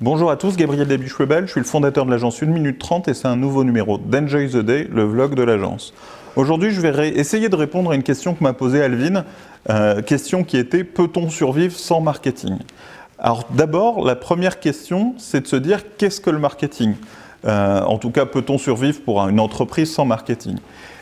[0.00, 3.14] Bonjour à tous, Gabriel Debiche-Lebel, je suis le fondateur de l'agence 1 minute 30 et
[3.14, 5.92] c'est un nouveau numéro d'Enjoy the Day, le vlog de l'agence.
[6.36, 9.24] Aujourd'hui, je vais essayer de répondre à une question que m'a posée Alvin,
[9.70, 12.58] euh, question qui était peut-on survivre sans marketing?
[13.18, 16.94] Alors d'abord, la première question, c'est de se dire qu'est-ce que le marketing?
[17.44, 20.58] Euh, En tout cas, peut-on survivre pour une entreprise sans marketing?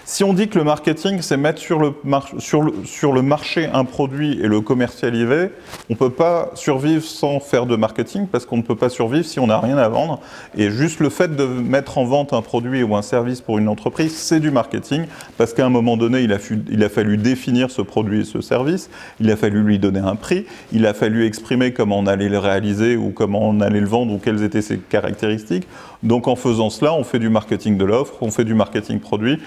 [0.08, 4.60] Si on dit que le marketing, c'est mettre sur le, marché un produit et le
[4.60, 5.50] commercialiser,
[5.90, 9.26] on ne peut pas survivre sans faire de marketing parce qu'on ne peut pas survivre
[9.26, 10.20] si on n'a rien à vendre.
[10.56, 13.68] Et juste le fait de mettre en vente un produit ou un service pour une
[13.68, 15.06] entreprise, c'est du marketing
[15.38, 19.28] parce qu'à un moment donné, il a, fallu définir ce produit et ce service, il
[19.32, 22.96] a fallu lui donner un prix, il a fallu exprimer comment on allait le réaliser
[22.96, 25.66] ou comment on allait le vendre ou quelles étaient ses caractéristiques.
[26.04, 29.40] Donc en faisant cela, on fait du marketing de l'offre, on fait du marketing produit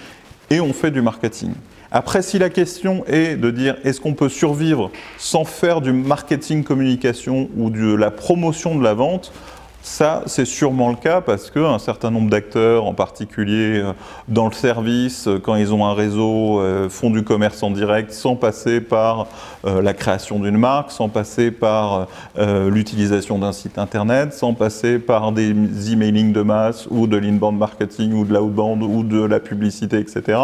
[0.50, 1.53] et on fait du marketing.
[1.92, 6.64] Après, si la question est de dire est-ce qu'on peut survivre sans faire du marketing
[6.64, 9.33] communication ou de la promotion de la vente,
[9.81, 13.94] ça, c'est sûrement le cas parce qu'un certain nombre d'acteurs, en particulier euh,
[14.27, 18.11] dans le service, euh, quand ils ont un réseau, euh, font du commerce en direct
[18.11, 19.27] sans passer par
[19.66, 22.07] la création d'une marque, sans passer par
[22.38, 25.53] l'utilisation d'un site internet, sans passer par des
[25.91, 30.39] emailing de masse ou de l'inbound marketing ou de l'outbound ou de la publicité, etc.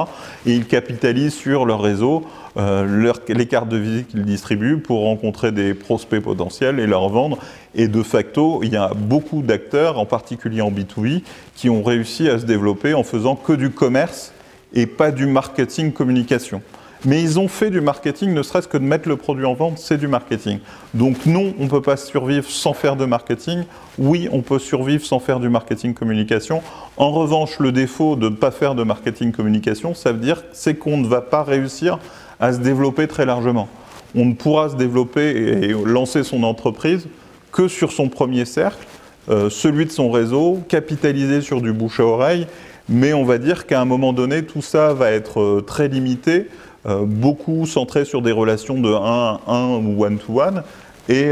[0.46, 2.26] Et ils capitalisent sur leur réseau
[2.58, 7.38] les cartes de visite qu'ils distribuent pour rencontrer des prospects potentiels et leur vendre.
[7.76, 11.22] Et de facto, il y a beaucoup d'acteurs, en particulier en B2B,
[11.56, 14.32] qui ont réussi à se développer en faisant que du commerce
[14.74, 16.62] et pas du marketing communication.
[17.04, 19.78] Mais ils ont fait du marketing, ne serait-ce que de mettre le produit en vente,
[19.78, 20.60] c'est du marketing.
[20.94, 23.64] Donc non, on ne peut pas survivre sans faire de marketing.
[24.00, 26.64] Oui, on peut survivre sans faire du marketing communication.
[26.98, 30.76] En revanche, le défaut de ne pas faire de marketing communication, ça veut dire c'est
[30.76, 32.00] qu'on ne va pas réussir
[32.40, 33.68] à se développer très largement.
[34.16, 37.08] On ne pourra se développer et lancer son entreprise
[37.56, 38.86] que sur son premier cercle,
[39.30, 42.48] euh, celui de son réseau, capitaliser sur du bouche à oreille,
[42.90, 46.50] mais on va dire qu'à un moment donné, tout ça va être euh, très limité,
[46.86, 50.64] euh, beaucoup centré sur des relations de 1 à 1 ou one-to-one,
[51.08, 51.30] et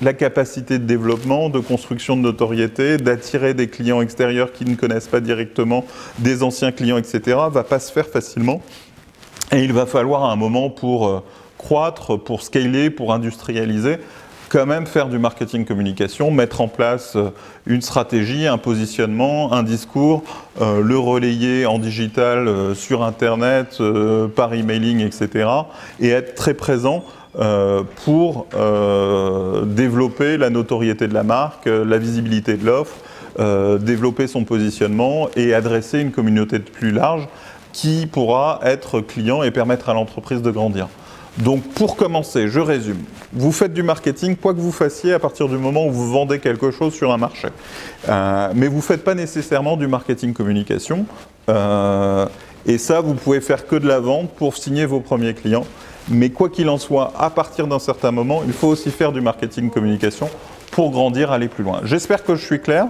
[0.00, 5.08] la capacité de développement, de construction de notoriété, d'attirer des clients extérieurs qui ne connaissent
[5.08, 5.84] pas directement
[6.20, 8.62] des anciens clients, etc., va pas se faire facilement.
[9.50, 11.24] Et il va falloir un moment pour
[11.58, 13.98] croître, pour scaler, pour industrialiser,
[14.52, 17.30] quand même faire du marketing communication, mettre en place euh,
[17.66, 20.22] une stratégie, un positionnement, un discours,
[20.60, 23.80] euh, le relayer en digital sur Internet,
[24.36, 25.48] par emailing, etc.
[26.00, 27.04] Et être très présent
[28.04, 28.46] pour
[29.64, 32.96] développer la notoriété de la marque, la visibilité de l'offre,
[33.78, 37.26] développer son positionnement et adresser une communauté plus large
[37.72, 40.88] qui pourra être client et permettre à l'entreprise de grandir.
[41.38, 43.02] Donc pour commencer, je résume.
[43.32, 46.38] Vous faites du marketing, quoi que vous fassiez, à partir du moment où vous vendez
[46.38, 47.48] quelque chose sur un marché.
[48.08, 51.06] Euh, mais vous ne faites pas nécessairement du marketing communication.
[51.48, 52.26] Euh,
[52.66, 55.64] et ça, vous pouvez faire que de la vente pour signer vos premiers clients.
[56.08, 59.20] Mais quoi qu'il en soit, à partir d'un certain moment, il faut aussi faire du
[59.20, 60.28] marketing communication
[60.70, 61.80] pour grandir, aller plus loin.
[61.84, 62.86] J'espère que je suis clair.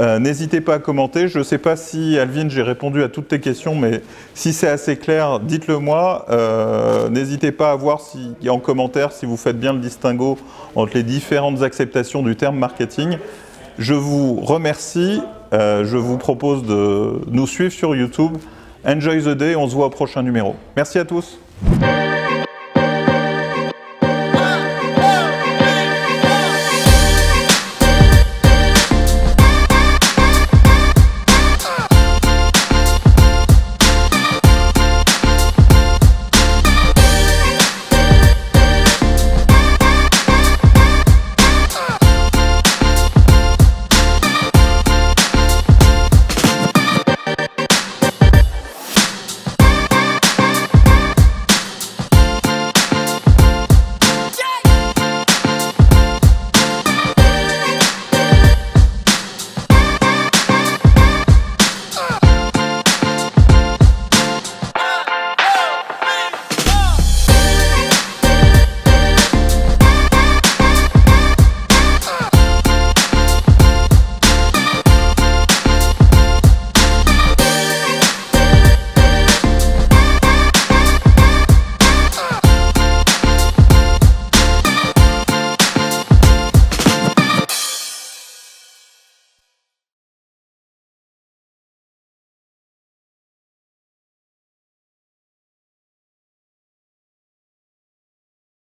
[0.00, 1.28] Euh, n'hésitez pas à commenter.
[1.28, 4.00] Je ne sais pas si, Alvin, j'ai répondu à toutes tes questions, mais
[4.34, 6.26] si c'est assez clair, dites-le moi.
[6.30, 10.38] Euh, n'hésitez pas à voir si, en commentaire si vous faites bien le distinguo
[10.74, 13.18] entre les différentes acceptations du terme marketing.
[13.78, 15.20] Je vous remercie.
[15.52, 18.38] Euh, je vous propose de nous suivre sur YouTube.
[18.86, 19.54] Enjoy the day.
[19.56, 20.54] On se voit au prochain numéro.
[20.76, 21.38] Merci à tous.